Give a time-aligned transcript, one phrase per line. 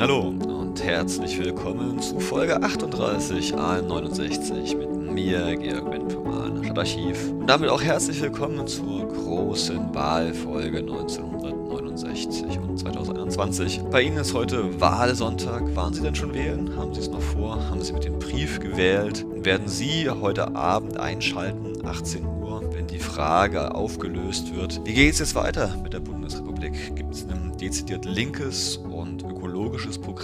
[0.00, 6.30] Hallo und herzlich willkommen zu Folge 38 A69 mit mir, Georg Wendt vom
[6.64, 7.30] Stadtarchiv.
[7.32, 13.82] Und damit auch herzlich willkommen zur großen Wahlfolge 1969 und 2021.
[13.90, 15.76] Bei Ihnen ist heute Wahlsonntag.
[15.76, 16.74] Waren Sie denn schon wählen?
[16.78, 17.68] Haben Sie es noch vor?
[17.68, 19.26] Haben Sie mit dem Brief gewählt?
[19.34, 24.80] Werden Sie heute Abend einschalten, 18 Uhr, wenn die Frage aufgelöst wird?
[24.86, 26.96] Wie geht es jetzt weiter mit der Bundesrepublik?
[26.96, 28.80] Gibt es ein dezidiert linkes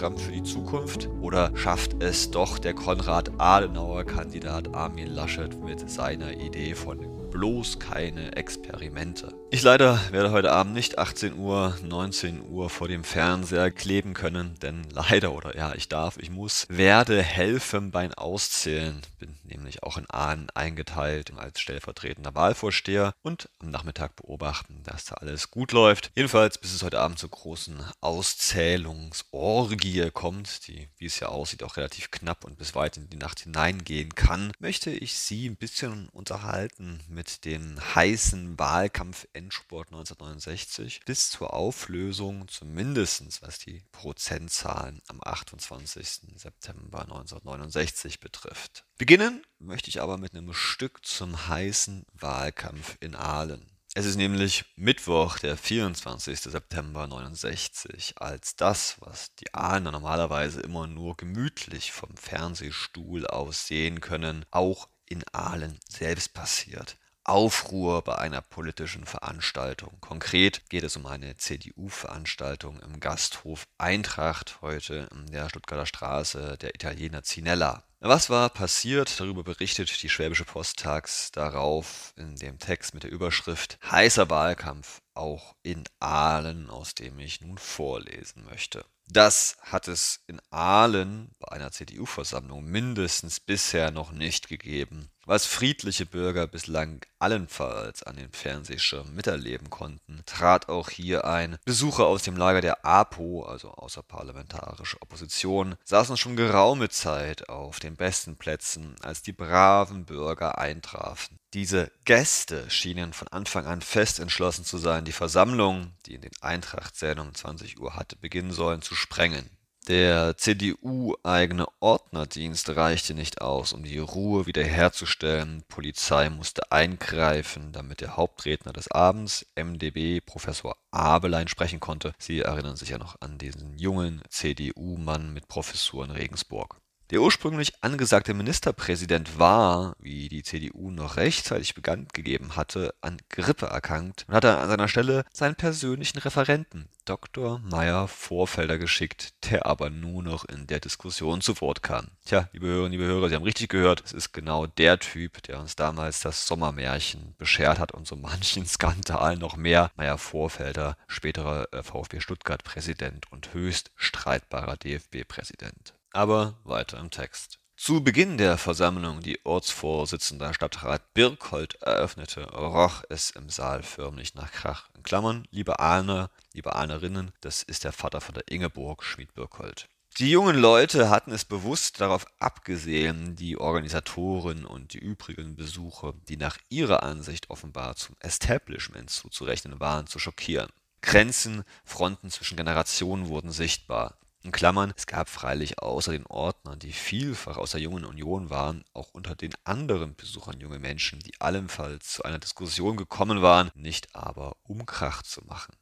[0.07, 1.09] Programm für die Zukunft?
[1.21, 7.01] Oder schafft es doch der Konrad-Adenauer-Kandidat Armin Laschet mit seiner Idee von
[7.33, 9.35] bloß keine Experimente.
[9.51, 14.55] Ich leider werde heute Abend nicht 18 Uhr, 19 Uhr vor dem Fernseher kleben können,
[14.63, 19.03] denn leider oder ja, ich darf, ich muss, werde helfen beim Auszählen.
[19.19, 25.17] Bin nämlich auch in Ahnen eingeteilt als stellvertretender Wahlvorsteher und am Nachmittag beobachten, dass da
[25.17, 26.11] alles gut läuft.
[26.15, 31.77] Jedenfalls, bis es heute Abend zur großen Auszählungsorgie kommt, die, wie es ja aussieht, auch
[31.77, 36.09] relativ knapp und bis weit in die Nacht hineingehen kann, möchte ich Sie ein bisschen
[36.11, 46.37] unterhalten mit dem heißen Wahlkampf-Endspurt 1969 bis zur Auflösung, zumindest was die Prozentzahlen am 28.
[46.37, 48.85] September 1969 betrifft.
[48.99, 53.77] Beginnen möchte ich aber mit einem Stück zum heißen Wahlkampf in Aalen.
[53.95, 56.39] Es ist nämlich Mittwoch, der 24.
[56.39, 64.03] September 69, als das, was die Ahlener normalerweise immer nur gemütlich vom Fernsehstuhl aus sehen
[64.03, 66.99] können, auch in Aalen selbst passiert.
[67.29, 69.99] Aufruhr bei einer politischen Veranstaltung.
[70.01, 76.75] Konkret geht es um eine CDU-Veranstaltung im Gasthof Eintracht heute in der Stuttgarter Straße der
[76.75, 77.83] Italiener Zinella.
[78.01, 79.19] Was war passiert?
[79.19, 85.01] Darüber berichtet die Schwäbische Post tags darauf in dem Text mit der Überschrift Heißer Wahlkampf
[85.17, 88.85] auch in Aalen, aus dem ich nun vorlesen möchte.
[89.09, 95.11] Das hat es in Aalen bei einer CDU-Versammlung mindestens bisher noch nicht gegeben.
[95.29, 101.59] Was friedliche Bürger bislang allenfalls an den Fernsehschirmen miterleben konnten, trat auch hier ein.
[101.65, 107.97] Besucher aus dem Lager der APO, also außerparlamentarische Opposition, saßen schon geraume Zeit auf den
[107.97, 111.41] besten Plätzen, als die braven Bürger eintrafen.
[111.55, 116.33] Diese Gäste schienen von Anfang an fest entschlossen zu sein, die Versammlung, die in den
[116.41, 119.49] Eintrachtsälen um 20 Uhr hatte beginnen sollen, zu sprengen.
[119.89, 125.63] Der CDU-eigene Ordnerdienst reichte nicht aus, um die Ruhe wiederherzustellen.
[125.69, 132.15] Polizei musste eingreifen, damit der Hauptredner des Abends, MdB Professor Abelein, sprechen konnte.
[132.19, 136.81] Sie erinnern sich ja noch an diesen jungen CDU-Mann mit Professur in Regensburg.
[137.11, 143.67] Der ursprünglich angesagte Ministerpräsident war, wie die CDU noch rechtzeitig bekannt gegeben hatte, an Grippe
[143.67, 147.61] erkrankt und hatte an seiner Stelle seinen persönlichen Referenten, Dr.
[147.61, 152.09] Meyer Vorfelder, geschickt, der aber nur noch in der Diskussion zu Wort kam.
[152.25, 155.61] Tja, liebe Hörerinnen, liebe Hörer, Sie haben richtig gehört, es ist genau der Typ, der
[155.61, 159.93] uns damals das Sommermärchen beschert hat und so manchen Skandal noch mehr.
[159.95, 165.96] Meyer Vorfelder, späterer äh, VfB Stuttgart-Präsident und höchst streitbarer DFB-Präsident.
[166.17, 167.59] Aber weiter im Text.
[167.77, 174.51] Zu Beginn der Versammlung, die Ortsvorsitzender Stadtrat Birkholt eröffnete, roch es im Saal förmlich nach
[174.51, 174.89] Krach.
[174.97, 179.91] In Klammern, liebe Ahner, liebe Ahnerinnen, das ist der Vater von der Ingeborg Schmid-Birkholt.
[180.19, 186.39] Die jungen Leute hatten es bewusst darauf abgesehen, die Organisatoren und die übrigen Besucher, die
[186.39, 190.71] nach ihrer Ansicht offenbar zum Establishment zuzurechnen waren, zu schockieren.
[191.03, 194.17] Grenzen, Fronten zwischen Generationen wurden sichtbar.
[194.43, 198.85] In Klammern, es gab freilich außer den Ordnern, die vielfach aus der Jungen Union waren,
[198.93, 204.15] auch unter den anderen Besuchern junge Menschen, die allenfalls zu einer Diskussion gekommen waren, nicht
[204.15, 205.75] aber um Krach zu machen.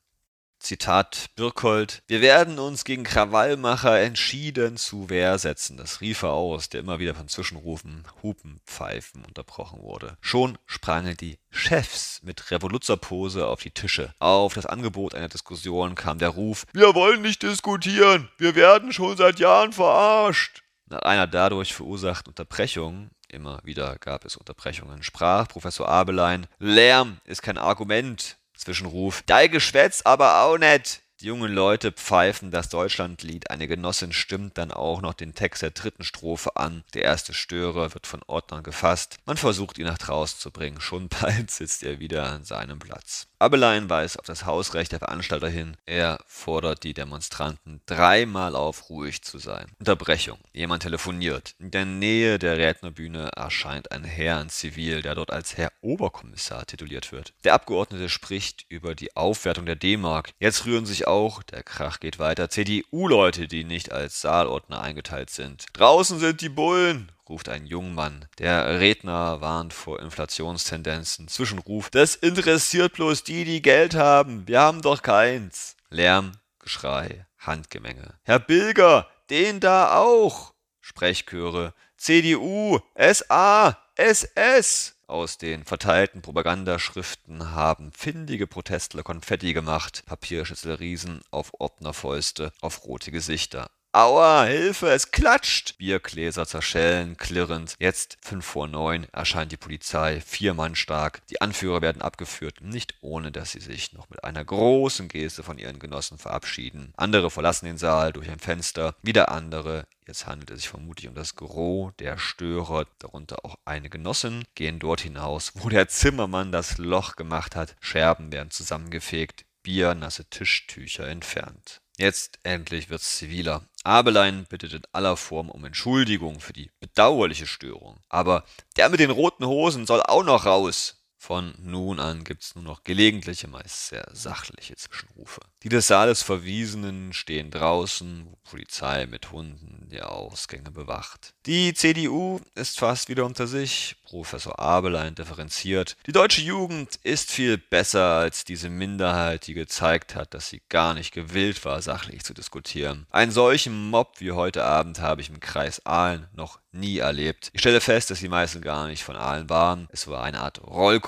[0.64, 5.76] Zitat Birkhold, wir werden uns gegen Krawallmacher entschieden zu Wehr setzen.
[5.76, 10.16] Das rief er aus, der immer wieder von Zwischenrufen, Hupen, Pfeifen unterbrochen wurde.
[10.22, 14.14] Schon sprangen die Chefs mit Revoluzzerpose auf die Tische.
[14.20, 19.18] Auf das Angebot einer Diskussion kam der Ruf, wir wollen nicht diskutieren, wir werden schon
[19.18, 20.62] seit Jahren verarscht.
[20.86, 27.42] Nach einer dadurch verursachten Unterbrechung immer wieder gab es Unterbrechungen, sprach Professor Abelein, Lärm ist
[27.42, 29.22] kein Argument, Zwischenruf.
[29.26, 31.02] Dein Geschwätz aber auch nicht.
[31.20, 33.50] Die jungen Leute pfeifen das Deutschlandlied.
[33.50, 36.82] Eine Genossin stimmt dann auch noch den Text der dritten Strophe an.
[36.92, 39.18] Der erste Störer wird von Ordnern gefasst.
[39.24, 40.80] Man versucht ihn nach draußen zu bringen.
[40.80, 43.28] Schon bald sitzt er wieder an seinem Platz.
[43.44, 45.76] Abelein weist auf das Hausrecht der Veranstalter hin.
[45.84, 49.66] Er fordert die Demonstranten dreimal auf, ruhig zu sein.
[49.78, 50.38] Unterbrechung.
[50.54, 51.54] Jemand telefoniert.
[51.58, 56.64] In der Nähe der Rednerbühne erscheint ein Herr in Zivil, der dort als Herr Oberkommissar
[56.64, 57.34] tituliert wird.
[57.44, 60.30] Der Abgeordnete spricht über die Aufwertung der D-Mark.
[60.40, 65.66] Jetzt rühren sich auch, der Krach geht weiter, CDU-Leute, die nicht als Saalordner eingeteilt sind.
[65.74, 68.26] Draußen sind die Bullen, ruft ein Jungmann.
[68.38, 71.28] Der Redner warnt vor Inflationstendenzen.
[71.28, 74.46] Zwischenruf, das interessiert bloß die, die Geld haben.
[74.46, 75.76] Wir haben doch keins.
[75.90, 76.32] Lärm,
[76.64, 78.14] Geschrei, Handgemenge.
[78.22, 80.54] Herr Bilger, den da auch.
[80.80, 81.74] Sprechchöre.
[81.98, 84.96] CDU, SA, SS.
[85.06, 93.70] Aus den verteilten Propagandaschriften haben findige Protestler Konfetti gemacht, Papierschüsselriesen auf Ordnerfäuste, auf rote Gesichter.
[93.96, 95.78] Aua, Hilfe, es klatscht!
[95.78, 97.76] Biergläser zerschellen, klirrend.
[97.78, 101.22] Jetzt, fünf vor neun, erscheint die Polizei, vier Mann stark.
[101.30, 105.58] Die Anführer werden abgeführt, nicht ohne, dass sie sich noch mit einer großen Geste von
[105.58, 106.92] ihren Genossen verabschieden.
[106.96, 111.14] Andere verlassen den Saal durch ein Fenster, wieder andere Jetzt handelt es sich vermutlich um
[111.14, 116.78] das Gros der Störer, darunter auch eine Genossin, gehen dort hinaus, wo der Zimmermann das
[116.78, 117.76] Loch gemacht hat.
[117.78, 121.80] Scherben werden zusammengefegt, biernasse Tischtücher entfernt.
[121.96, 123.62] Jetzt endlich wird's ziviler.
[123.84, 128.00] Abelein bittet in aller Form um Entschuldigung für die bedauerliche Störung.
[128.08, 128.44] Aber
[128.76, 131.03] der mit den roten Hosen soll auch noch raus.
[131.26, 135.40] Von nun an gibt's nur noch gelegentliche, meist sehr sachliche Zwischenrufe.
[135.62, 141.32] Die des Saales Verwiesenen stehen draußen, wo Polizei mit Hunden die Ausgänge bewacht.
[141.46, 143.96] Die CDU ist fast wieder unter sich.
[144.04, 145.96] Professor Abelein differenziert.
[146.06, 150.92] Die deutsche Jugend ist viel besser als diese Minderheit, die gezeigt hat, dass sie gar
[150.92, 153.06] nicht gewillt war, sachlich zu diskutieren.
[153.08, 157.50] Einen solchen Mob wie heute Abend habe ich im Kreis Aalen noch nie erlebt.
[157.52, 159.88] Ich stelle fest, dass die meisten gar nicht von Aalen waren.
[159.90, 160.60] Es war eine Art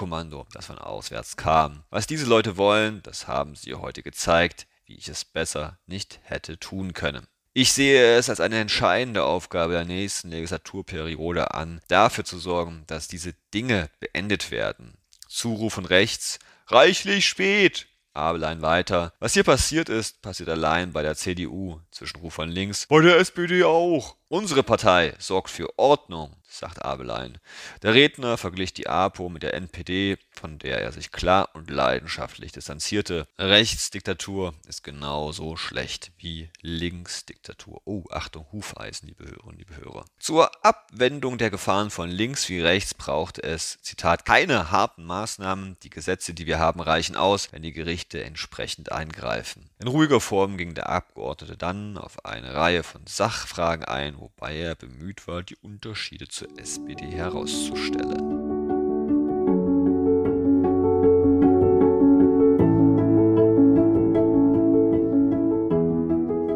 [0.06, 1.82] Rollkommando, das von auswärts kam.
[1.90, 6.58] Was diese Leute wollen, das haben sie heute gezeigt, wie ich es besser nicht hätte
[6.58, 7.26] tun können.
[7.52, 13.08] Ich sehe es als eine entscheidende Aufgabe der nächsten Legislaturperiode an, dafür zu sorgen, dass
[13.08, 14.96] diese Dinge beendet werden.
[15.26, 16.38] Zuruf von rechts,
[16.68, 19.12] reichlich spät, Abelein weiter.
[19.18, 21.80] Was hier passiert ist, passiert allein bei der CDU.
[21.90, 22.86] Zwischenruf von links.
[22.86, 24.16] Bei der SPD auch.
[24.28, 27.38] Unsere Partei sorgt für Ordnung, sagt Abelein.
[27.82, 32.52] Der Redner verglich die APO mit der NPD, von der er sich klar und leidenschaftlich
[32.52, 33.26] distanzierte.
[33.38, 37.80] Rechtsdiktatur ist genauso schlecht wie Linksdiktatur.
[37.84, 40.04] Oh, Achtung, Hufeisen, liebe Hörerinnen, liebe Hörer.
[40.18, 45.76] Zur Abwendung der Gefahren von links wie rechts braucht es, Zitat, keine harten Maßnahmen.
[45.82, 49.68] Die Gesetze, die wir haben, reichen aus, wenn die Gerichte entsprechend eingreifen.
[49.78, 54.74] In ruhiger Form ging der Abgeordnete dann auf eine Reihe von Sachfragen ein, wobei er
[54.74, 58.45] bemüht war, die Unterschiede zur SPD herauszustellen.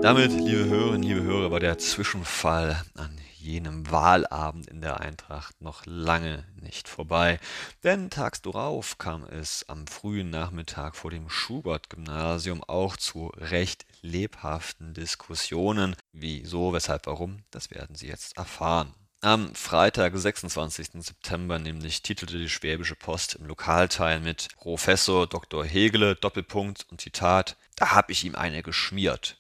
[0.03, 5.85] Damit, liebe Hörerinnen, liebe Hörer, war der Zwischenfall an jenem Wahlabend in der Eintracht noch
[5.85, 7.39] lange nicht vorbei.
[7.85, 14.95] Denn tags darauf kam es am frühen Nachmittag vor dem Schubert-Gymnasium auch zu recht lebhaften
[14.95, 15.95] Diskussionen.
[16.15, 18.95] Wieso, weshalb, warum, das werden Sie jetzt erfahren.
[19.21, 21.05] Am Freitag, 26.
[21.05, 25.63] September nämlich titelte die Schwäbische Post im Lokalteil mit Professor Dr.
[25.63, 29.37] Hegele, Doppelpunkt und Zitat, da hab ich ihm eine geschmiert.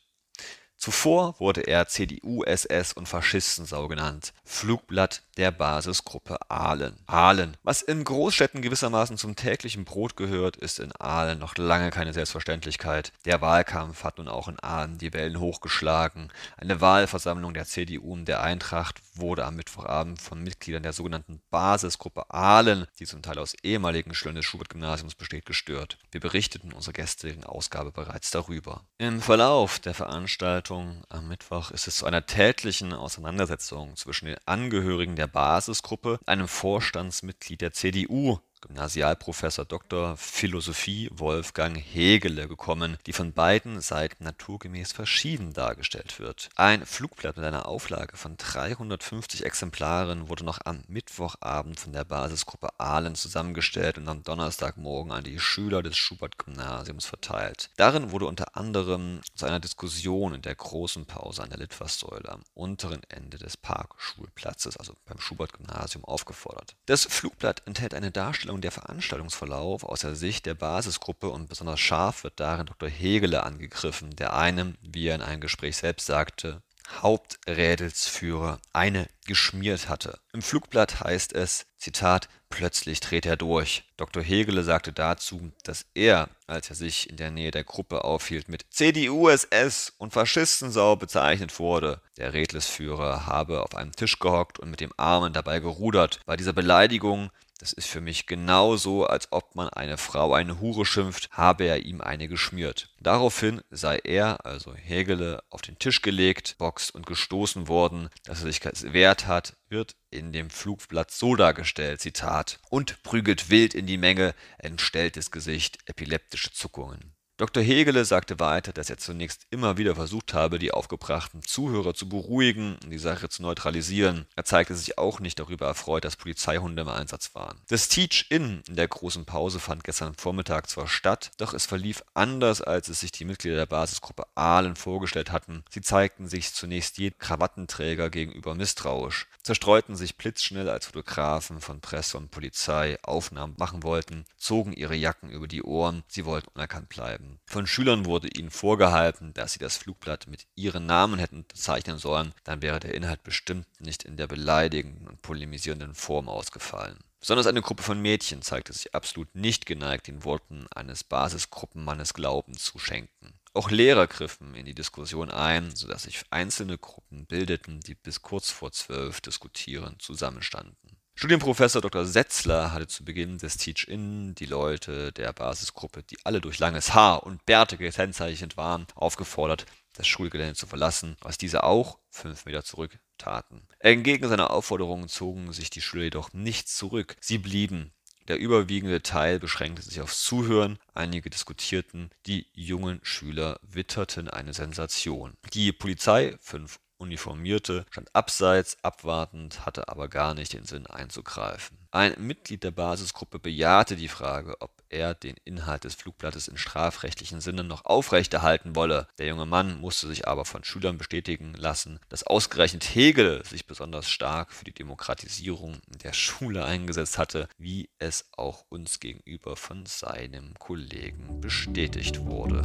[0.80, 6.96] Zuvor wurde er CDU-SS und Faschistensau genannt, Flugblatt der Basisgruppe Aalen.
[7.06, 12.14] Aalen, was in Großstädten gewissermaßen zum täglichen Brot gehört, ist in Aalen noch lange keine
[12.14, 13.12] Selbstverständlichkeit.
[13.26, 16.32] Der Wahlkampf hat nun auch in Aalen die Wellen hochgeschlagen.
[16.56, 22.30] Eine Wahlversammlung der CDU und der Eintracht wurde am Mittwochabend von Mitgliedern der sogenannten Basisgruppe
[22.30, 25.98] Aalen, die zum Teil aus ehemaligen Schülern des Schubert-Gymnasiums besteht, gestört.
[26.10, 28.82] Wir berichteten in unserer gestrigen Ausgabe bereits darüber.
[28.96, 34.36] Im Verlauf der Veranstaltung Veranstaltung am Mittwoch ist es zu einer tätlichen Auseinandersetzung zwischen den
[34.46, 40.16] Angehörigen der Basisgruppe, einem Vorstandsmitglied der CDU Gymnasialprofessor Dr.
[40.16, 46.48] Philosophie Wolfgang Hegele gekommen, die von beiden Seiten naturgemäß verschieden dargestellt wird.
[46.56, 52.68] Ein Flugblatt mit einer Auflage von 350 Exemplaren wurde noch am Mittwochabend von der Basisgruppe
[52.78, 57.70] Ahlen zusammengestellt und am Donnerstagmorgen an die Schüler des Schubert-Gymnasiums verteilt.
[57.76, 62.42] Darin wurde unter anderem zu einer Diskussion in der großen Pause an der Litfaßsäule am
[62.54, 66.76] unteren Ende des Parkschulplatzes, also beim Schubert-Gymnasium, aufgefordert.
[66.86, 71.78] Das Flugblatt enthält eine Darstellung Darstellung der Veranstaltungsverlauf aus der Sicht der Basisgruppe und besonders
[71.78, 72.88] scharf wird darin Dr.
[72.88, 76.60] Hegele angegriffen, der einem, wie er in einem Gespräch selbst sagte
[77.02, 80.18] Haupträdelsführer eine geschmiert hatte.
[80.32, 83.84] Im Flugblatt heißt es, Zitat, plötzlich dreht er durch.
[83.96, 84.22] Dr.
[84.22, 88.66] Hegele sagte dazu, dass er, als er sich in der Nähe der Gruppe aufhielt, mit
[88.70, 92.00] CDU-SS und Faschistensau bezeichnet wurde.
[92.16, 96.20] Der Rädelsführer habe auf einem Tisch gehockt und mit dem Armen dabei gerudert.
[96.26, 97.30] Bei dieser Beleidigung
[97.60, 101.84] das ist für mich genauso, als ob man eine Frau eine Hure schimpft, habe er
[101.84, 102.88] ihm eine geschmiert.
[102.98, 108.08] Daraufhin sei er, also Hegele, auf den Tisch gelegt, boxt und gestoßen worden.
[108.24, 113.74] Dass er sich gewehrt hat, wird in dem Flugblatt so dargestellt, Zitat, und prügelt wild
[113.74, 117.09] in die Menge, entstelltes Gesicht, epileptische Zuckungen.
[117.40, 117.62] Dr.
[117.62, 122.76] Hegele sagte weiter, dass er zunächst immer wieder versucht habe, die aufgebrachten Zuhörer zu beruhigen
[122.84, 124.26] und die Sache zu neutralisieren.
[124.36, 127.58] Er zeigte sich auch nicht darüber erfreut, dass Polizeihunde im Einsatz waren.
[127.68, 132.60] Das Teach-In in der großen Pause fand gestern Vormittag zwar statt, doch es verlief anders,
[132.60, 135.64] als es sich die Mitglieder der Basisgruppe Ahlen vorgestellt hatten.
[135.70, 142.18] Sie zeigten sich zunächst jedem Krawattenträger gegenüber misstrauisch, zerstreuten sich blitzschnell als Fotografen von Presse
[142.18, 147.29] und Polizei Aufnahmen machen wollten, zogen ihre Jacken über die Ohren, sie wollten unerkannt bleiben.
[147.46, 152.32] Von Schülern wurde ihnen vorgehalten, dass sie das Flugblatt mit ihren Namen hätten zeichnen sollen,
[152.44, 156.98] dann wäre der Inhalt bestimmt nicht in der beleidigenden und polemisierenden Form ausgefallen.
[157.20, 162.54] Besonders eine Gruppe von Mädchen zeigte sich absolut nicht geneigt, den Worten eines Basisgruppenmannes Glauben
[162.54, 163.34] zu schenken.
[163.52, 168.50] Auch Lehrer griffen in die Diskussion ein, sodass sich einzelne Gruppen bildeten, die bis kurz
[168.50, 170.99] vor zwölf diskutierend zusammenstanden.
[171.20, 172.06] Studienprofessor Dr.
[172.06, 177.24] Setzler hatte zu Beginn des Teach-In die Leute der Basisgruppe, die alle durch langes Haar
[177.24, 182.98] und Bärte gekennzeichnet waren, aufgefordert, das Schulgelände zu verlassen, was diese auch fünf Meter zurück
[183.18, 183.68] taten.
[183.80, 187.16] Entgegen seiner Aufforderungen zogen sich die Schüler jedoch nicht zurück.
[187.20, 187.92] Sie blieben.
[188.28, 195.34] Der überwiegende Teil beschränkte sich aufs Zuhören, einige diskutierten, die jungen Schüler witterten eine Sensation.
[195.52, 201.78] Die Polizei, fünf Uniformierte stand abseits, abwartend, hatte aber gar nicht den Sinn einzugreifen.
[201.92, 207.40] Ein Mitglied der Basisgruppe bejahte die Frage, ob er den Inhalt des Flugblattes in strafrechtlichen
[207.40, 209.08] Sinne noch aufrechterhalten wolle.
[209.18, 214.08] Der junge Mann musste sich aber von Schülern bestätigen lassen, dass ausgerechnet Hegel sich besonders
[214.08, 220.54] stark für die Demokratisierung der Schule eingesetzt hatte, wie es auch uns gegenüber von seinem
[220.58, 222.62] Kollegen bestätigt wurde.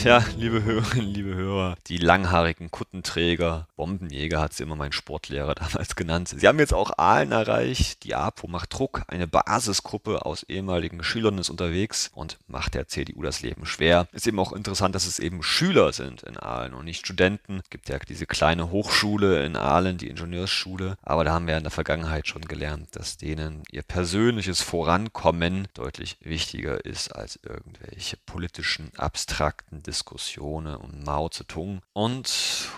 [0.00, 5.96] Tja, liebe Hörerinnen, liebe Hörer, die langhaarigen Kuttenträger, Bombenjäger hat sie immer mein Sportlehrer damals
[5.96, 6.28] genannt.
[6.36, 8.04] Sie haben jetzt auch Aalen erreicht.
[8.04, 9.02] Die APO macht Druck.
[9.08, 14.06] Eine Basisgruppe aus ehemaligen Schülern ist unterwegs und macht der CDU das Leben schwer.
[14.12, 17.58] Ist eben auch interessant, dass es eben Schüler sind in Aalen und nicht Studenten.
[17.64, 20.96] Es gibt ja diese kleine Hochschule in Aalen, die Ingenieursschule.
[21.02, 26.18] Aber da haben wir in der Vergangenheit schon gelernt, dass denen ihr persönliches Vorankommen deutlich
[26.20, 32.28] wichtiger ist als irgendwelche politischen, abstrakten Diskussionen um Mao Zedong und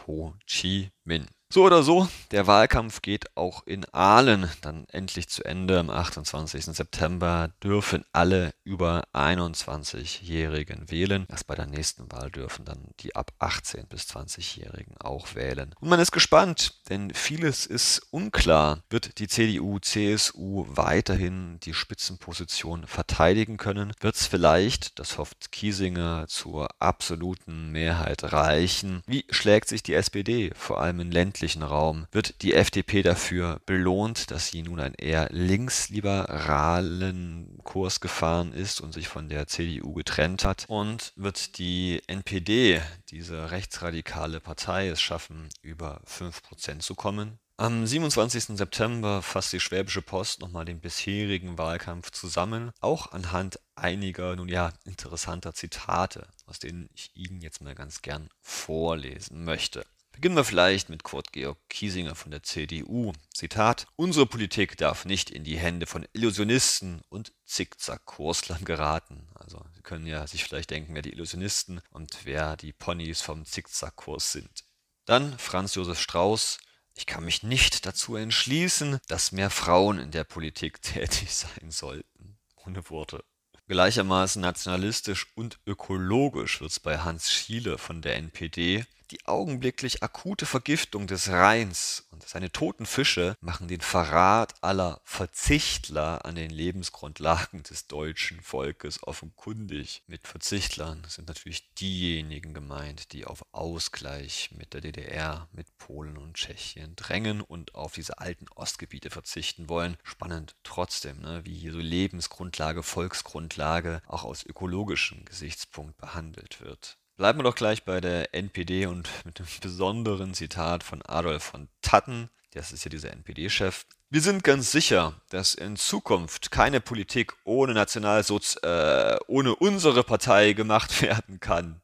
[0.06, 1.26] Ho Chi Minh.
[1.52, 5.80] So oder so, der Wahlkampf geht auch in Aalen dann endlich zu Ende.
[5.80, 6.66] Am 28.
[6.66, 11.26] September dürfen alle über 21-Jährigen wählen.
[11.28, 15.74] Erst bei der nächsten Wahl dürfen dann die ab 18 bis 20-Jährigen auch wählen.
[15.80, 18.84] Und man ist gespannt, denn vieles ist unklar.
[18.88, 23.92] Wird die CDU, CSU weiterhin die Spitzenposition verteidigen können?
[23.98, 29.02] Wird es vielleicht, das hofft Kiesinger, zur absoluten Mehrheit reichen?
[29.08, 33.62] Wie schlägt sich die SPD, vor allem in ländlichen ländlichen Raum wird die FDP dafür
[33.64, 39.94] belohnt, dass sie nun einen eher linksliberalen Kurs gefahren ist und sich von der CDU
[39.94, 47.38] getrennt hat und wird die NPD, diese rechtsradikale Partei, es schaffen, über 5% zu kommen.
[47.56, 48.58] Am 27.
[48.58, 54.74] September fasst die Schwäbische Post nochmal den bisherigen Wahlkampf zusammen, auch anhand einiger, nun ja,
[54.84, 59.86] interessanter Zitate, aus denen ich Ihnen jetzt mal ganz gern vorlesen möchte.
[60.20, 63.14] Beginnen wir vielleicht mit Kurt Georg Kiesinger von der CDU.
[63.32, 69.28] Zitat: Unsere Politik darf nicht in die Hände von Illusionisten und Zickzack-Kurslern geraten.
[69.32, 73.46] Also, Sie können ja sich vielleicht denken, wer die Illusionisten und wer die Ponys vom
[73.46, 74.64] Zickzack-Kurs sind.
[75.06, 76.58] Dann Franz Josef Strauß.
[76.96, 82.36] Ich kann mich nicht dazu entschließen, dass mehr Frauen in der Politik tätig sein sollten.
[82.66, 83.24] Ohne Worte.
[83.68, 90.46] Gleichermaßen nationalistisch und ökologisch wird es bei Hans Schiele von der NPD Die augenblicklich akute
[90.46, 97.64] Vergiftung des Rheins und seine toten Fische machen den Verrat aller Verzichtler an den Lebensgrundlagen
[97.64, 100.04] des deutschen Volkes offenkundig.
[100.06, 106.34] Mit Verzichtlern sind natürlich diejenigen gemeint, die auf Ausgleich mit der DDR, mit Polen und
[106.34, 109.96] Tschechien drängen und auf diese alten Ostgebiete verzichten wollen.
[110.04, 116.99] Spannend trotzdem, ne, wie hier so Lebensgrundlage, Volksgrundlage auch aus ökologischem Gesichtspunkt behandelt wird.
[117.20, 121.68] Bleiben wir doch gleich bei der NPD und mit dem besonderen Zitat von Adolf von
[121.82, 122.30] Tatten.
[122.54, 123.84] Das ist ja dieser NPD-Chef.
[124.08, 130.54] Wir sind ganz sicher, dass in Zukunft keine Politik ohne Nationalsoz, äh, ohne unsere Partei
[130.54, 131.82] gemacht werden kann.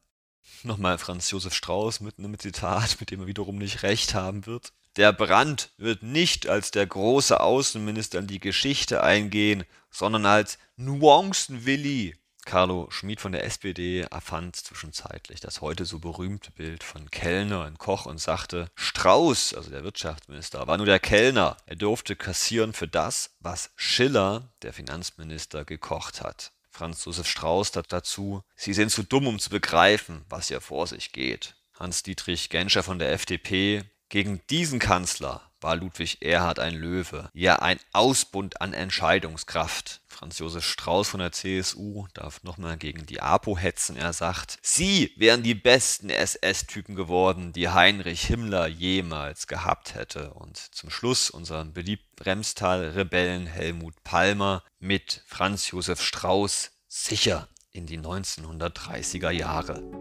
[0.63, 4.73] Nochmal Franz Josef Strauß mit einem Zitat, mit dem er wiederum nicht recht haben wird.
[4.95, 12.15] Der Brand wird nicht als der große Außenminister in die Geschichte eingehen, sondern als Nuancen-Willi
[12.47, 17.77] Carlo Schmid von der SPD erfand zwischenzeitlich das heute so berühmte Bild von Kellner und
[17.77, 21.57] Koch und sagte, Strauß, also der Wirtschaftsminister, war nur der Kellner.
[21.65, 26.53] Er durfte kassieren für das, was Schiller, der Finanzminister, gekocht hat.
[26.69, 31.11] Franz Josef Strauß dazu, Sie sind zu dumm, um zu begreifen, was hier vor sich
[31.11, 31.57] geht.
[31.77, 37.79] Hans-Dietrich Genscher von der FDP, gegen diesen Kanzler war Ludwig Erhard ein Löwe, ja ein
[37.93, 40.01] Ausbund an Entscheidungskraft.
[40.07, 43.97] Franz Josef Strauß von der CSU darf nochmal gegen die APO hetzen.
[43.97, 50.33] Er sagt, Sie wären die besten SS-Typen geworden, die Heinrich Himmler jemals gehabt hätte.
[50.33, 57.99] Und zum Schluss unseren beliebten Bremstal-Rebellen Helmut Palmer mit Franz Josef Strauß sicher in die
[57.99, 59.96] 1930er Jahre.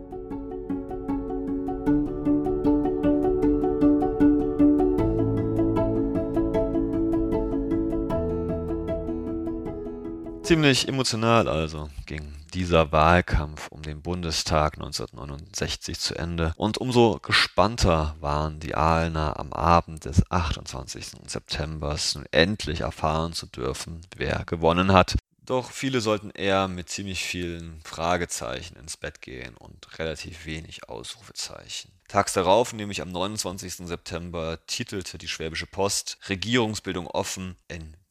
[10.47, 18.15] Ziemlich emotional also ging dieser Wahlkampf um den Bundestag 1969 zu Ende und umso gespannter
[18.21, 21.07] waren die Aalener am Abend des 28.
[21.27, 25.17] September nun endlich erfahren zu dürfen, wer gewonnen hat.
[25.45, 31.91] Doch viele sollten eher mit ziemlich vielen Fragezeichen ins Bett gehen und relativ wenig Ausrufezeichen.
[32.07, 33.89] Tags darauf, nämlich am 29.
[33.89, 37.57] September, titelte die Schwäbische Post Regierungsbildung offen,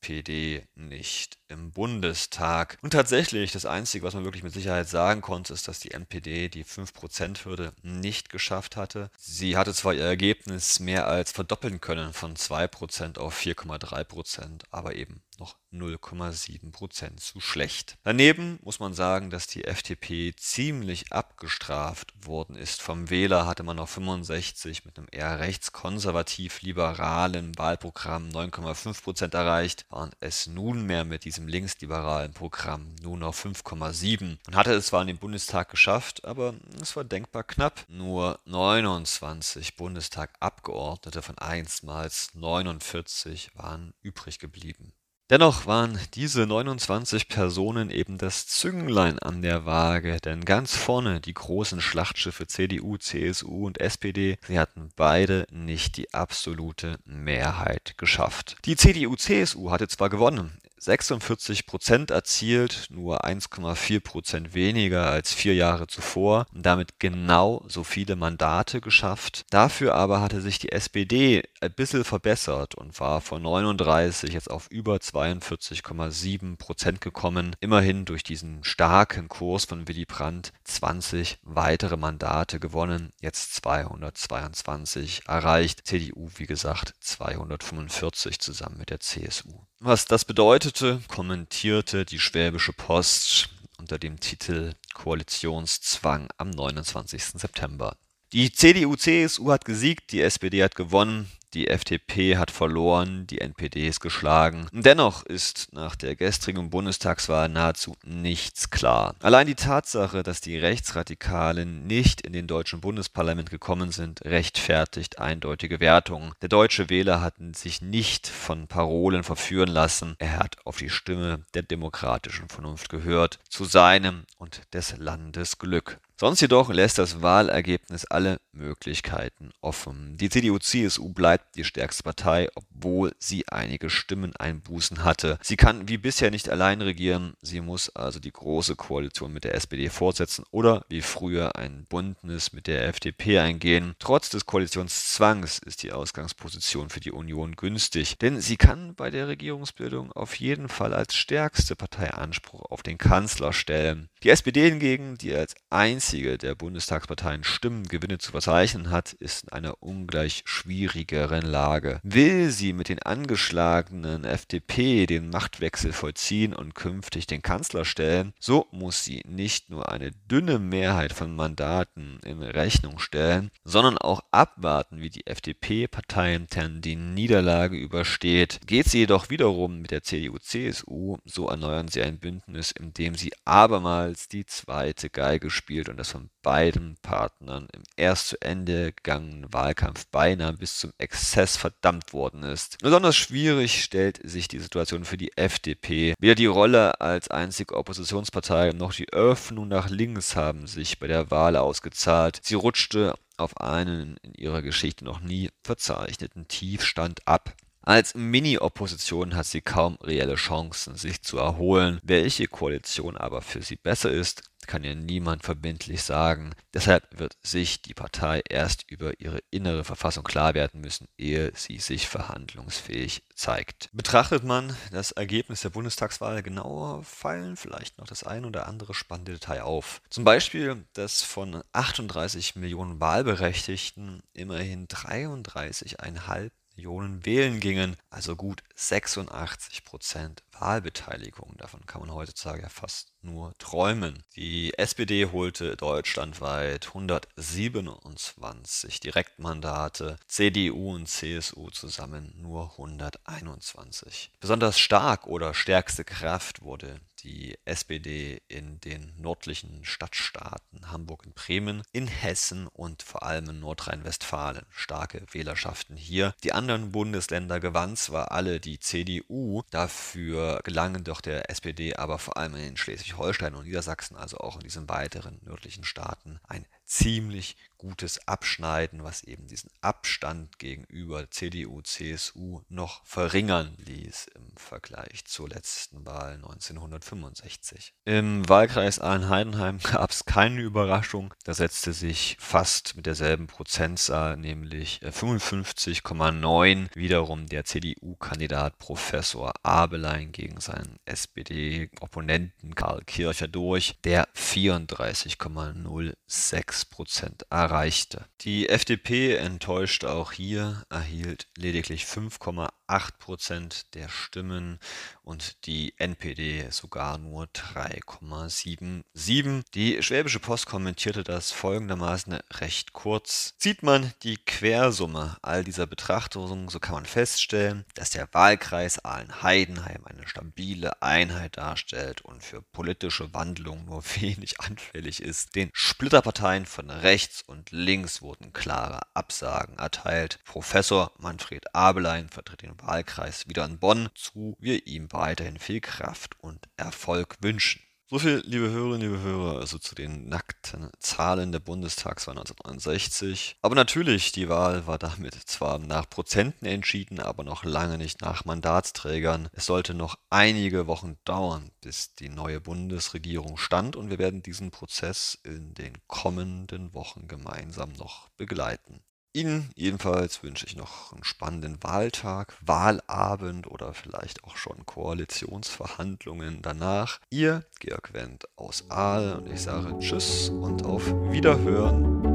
[0.05, 2.77] NPD nicht im Bundestag.
[2.81, 6.49] Und tatsächlich, das Einzige, was man wirklich mit Sicherheit sagen konnte, ist, dass die NPD
[6.49, 9.09] die 5%-Hürde nicht geschafft hatte.
[9.17, 15.21] Sie hatte zwar ihr Ergebnis mehr als verdoppeln können von 2% auf 4,3%, aber eben
[15.39, 17.97] noch 0,7% zu schlecht.
[18.03, 22.81] Daneben muss man sagen, dass die FDP ziemlich abgestraft worden ist.
[22.81, 30.47] Vom Wähler hatte man auf 65 mit einem eher rechtskonservativ-liberalen Wahlprogramm 9,5% erreicht, waren es
[30.47, 35.69] nunmehr mit diesem linksliberalen Programm nur noch 5,7 und hatte es zwar in den Bundestag
[35.69, 37.85] geschafft, aber es war denkbar knapp.
[37.87, 44.94] Nur 29 Bundestagabgeordnete von einstmals 49 waren übrig geblieben.
[45.31, 51.33] Dennoch waren diese 29 Personen eben das Zünglein an der Waage, denn ganz vorne die
[51.33, 58.57] großen Schlachtschiffe CDU, CSU und SPD, sie hatten beide nicht die absolute Mehrheit geschafft.
[58.65, 65.87] Die CDU-CSU hatte zwar gewonnen, 46 Prozent erzielt, nur 1,4 Prozent weniger als vier Jahre
[65.87, 69.45] zuvor und damit genau so viele Mandate geschafft.
[69.49, 74.67] Dafür aber hatte sich die SPD ein bisschen verbessert und war von 39 jetzt auf
[74.69, 77.55] über 42,7 Prozent gekommen.
[77.61, 85.85] Immerhin durch diesen starken Kurs von Willy Brandt 20 weitere Mandate gewonnen, jetzt 222 erreicht.
[85.85, 89.61] CDU, wie gesagt, 245 zusammen mit der CSU.
[89.79, 97.23] Was das bedeutete, kommentierte die Schwäbische Post unter dem Titel Koalitionszwang am 29.
[97.35, 97.97] September.
[98.31, 104.01] Die CDU-CSU hat gesiegt, die SPD hat gewonnen, die FDP hat verloren, die NPD ist
[104.01, 104.67] geschlagen.
[104.73, 109.15] Dennoch ist nach der gestrigen Bundestagswahl nahezu nichts klar.
[109.21, 115.79] Allein die Tatsache, dass die Rechtsradikalen nicht in den deutschen Bundesparlament gekommen sind, rechtfertigt eindeutige
[115.79, 116.33] Wertungen.
[116.41, 120.15] Der deutsche Wähler hat sich nicht von Parolen verführen lassen.
[120.19, 125.99] Er hat auf die Stimme der demokratischen Vernunft gehört, zu seinem und des Landes Glück.
[126.17, 130.15] Sonst jedoch lässt das Wahlergebnis alle Möglichkeiten offen.
[130.15, 135.37] Die CDU-CSU bleibt die stärkste Partei, obwohl sie einige Stimmeneinbußen hatte.
[135.41, 139.55] Sie kann wie bisher nicht allein regieren, sie muss also die große Koalition mit der
[139.55, 143.95] SPD fortsetzen oder wie früher ein Bündnis mit der FDP eingehen.
[143.99, 149.27] Trotz des Koalitionszwangs ist die Ausgangsposition für die Union günstig, denn sie kann bei der
[149.27, 154.07] Regierungsbildung auf jeden Fall als stärkste Partei Anspruch auf den Kanzler stellen.
[154.23, 159.49] Die SPD hingegen, die als einzige einzige der Bundestagsparteien Stimmengewinne zu verzeichnen hat, ist in
[159.53, 161.99] einer ungleich schwierigeren Lage.
[162.03, 168.67] Will sie mit den angeschlagenen FDP den Machtwechsel vollziehen und künftig den Kanzler stellen, so
[168.71, 175.01] muss sie nicht nur eine dünne Mehrheit von Mandaten in Rechnung stellen, sondern auch abwarten,
[175.01, 178.59] wie die FDP parteiintern die Niederlage übersteht.
[178.67, 183.33] Geht sie jedoch wiederum mit der CDU-CSU, so erneuern sie ein Bündnis, in dem sie
[183.43, 189.51] abermals die zweite Geige spielt und das von beiden Partnern im erst zu Ende gegangenen
[189.53, 192.77] Wahlkampf beinahe bis zum Exzess verdammt worden ist.
[192.81, 196.13] Besonders schwierig stellt sich die Situation für die FDP.
[196.19, 201.31] Weder die Rolle als einzige Oppositionspartei noch die Öffnung nach links haben sich bei der
[201.31, 202.39] Wahl ausgezahlt.
[202.43, 207.55] Sie rutschte auf einen in ihrer Geschichte noch nie verzeichneten Tiefstand ab.
[207.85, 211.99] Als Mini-Opposition hat sie kaum reelle Chancen, sich zu erholen.
[212.01, 216.53] Welche Koalition aber für sie besser ist, kann ja niemand verbindlich sagen.
[216.73, 221.79] Deshalb wird sich die Partei erst über ihre innere Verfassung klar werden müssen, ehe sie
[221.79, 223.89] sich verhandlungsfähig zeigt.
[223.93, 229.33] Betrachtet man das Ergebnis der Bundestagswahl genauer, fallen vielleicht noch das ein oder andere spannende
[229.33, 230.01] Detail auf.
[230.09, 239.85] Zum Beispiel, dass von 38 Millionen Wahlberechtigten immerhin 33,5 Millionen wählen gingen, also gut 86
[239.85, 241.55] Prozent Wahlbeteiligung.
[241.57, 244.23] Davon kann man heutzutage ja fast nur träumen.
[244.35, 254.31] Die SPD holte deutschlandweit 127 Direktmandate, CDU und CSU zusammen nur 121.
[254.39, 261.81] Besonders stark oder stärkste Kraft wurde die SPD in den nördlichen Stadtstaaten Hamburg und Bremen,
[261.91, 264.65] in Hessen und vor allem in Nordrhein-Westfalen.
[264.69, 266.35] Starke Wählerschaften hier.
[266.43, 272.37] Die anderen Bundesländer gewann zwar alle die CDU, dafür gelangen doch der SPD aber vor
[272.37, 278.27] allem in Schleswig-Holstein und Niedersachsen, also auch in diesen weiteren nördlichen Staaten, ein ziemlich gutes
[278.27, 286.05] Abschneiden, was eben diesen Abstand gegenüber CDU, CSU noch verringern ließ im Vergleich zur letzten
[286.05, 287.93] Wahl 1965.
[288.05, 291.33] Im Wahlkreis Aalen-Heidenheim gab es keine Überraschung.
[291.43, 300.59] Da setzte sich fast mit derselben Prozentzahl, nämlich 55,9, wiederum der CDU-Kandidat Professor Abelein gegen
[300.59, 308.25] seinen SPD-Opponenten Karl Kircher durch, der 34,06 Prozent erreichte.
[308.41, 314.79] Die FDP enttäuschte auch hier, erhielt lediglich 5,8 8% der Stimmen
[315.23, 319.63] und die NPD sogar nur 3,77.
[319.73, 323.55] Die Schwäbische Post kommentierte das folgendermaßen recht kurz.
[323.57, 330.05] Sieht man die Quersumme all dieser Betrachtungen, so kann man feststellen, dass der Wahlkreis Aalen-Heidenheim
[330.05, 335.55] eine stabile Einheit darstellt und für politische Wandlungen nur wenig anfällig ist.
[335.55, 340.39] Den Splitterparteien von rechts und links wurden klare Absagen erteilt.
[340.45, 346.35] Professor Manfred Abelein vertritt den Wahlkreis wieder in Bonn, zu wir ihm weiterhin viel Kraft
[346.41, 347.81] und Erfolg wünschen.
[348.07, 353.57] So viel, liebe Hörerinnen, liebe Hörer, also zu den nackten Zahlen der Bundestagswahl 1969.
[353.63, 358.45] Aber natürlich, die Wahl war damit zwar nach Prozenten entschieden, aber noch lange nicht nach
[358.45, 359.49] Mandatsträgern.
[359.53, 364.69] Es sollte noch einige Wochen dauern, bis die neue Bundesregierung stand und wir werden diesen
[364.69, 369.01] Prozess in den kommenden Wochen gemeinsam noch begleiten.
[369.35, 377.19] Ihnen jedenfalls wünsche ich noch einen spannenden Wahltag, Wahlabend oder vielleicht auch schon Koalitionsverhandlungen danach.
[377.29, 382.34] Ihr Georg Wendt aus Aal und ich sage Tschüss und auf Wiederhören.